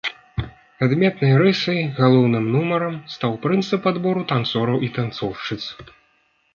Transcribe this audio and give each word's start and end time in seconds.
Адметнай 0.85 1.33
рысай, 1.41 1.81
галоўным 1.99 2.49
нумарам, 2.55 2.95
стаў 3.19 3.31
прынцып 3.47 3.81
адбору 3.95 4.21
танцораў 4.35 4.77
і 4.85 4.95
танцоўшчыц. 5.01 5.63